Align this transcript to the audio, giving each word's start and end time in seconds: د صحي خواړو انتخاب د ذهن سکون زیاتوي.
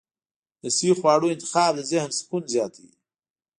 د 0.61 0.63
صحي 0.75 0.91
خواړو 0.99 1.31
انتخاب 1.33 1.71
د 1.75 1.79
ذهن 1.91 2.09
سکون 2.19 2.43
زیاتوي. 2.53 2.93